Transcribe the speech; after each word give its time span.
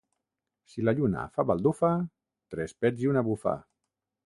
Si 0.71 0.85
la 0.87 0.93
lluna 0.99 1.25
fa 1.35 1.45
baldufa, 1.51 1.91
tres 2.55 2.75
pets 2.83 3.07
i 3.07 3.13
una 3.15 3.25
bufa. 3.31 3.57